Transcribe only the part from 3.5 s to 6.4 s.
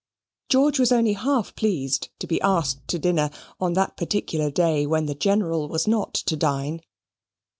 on that particular day when the General was not to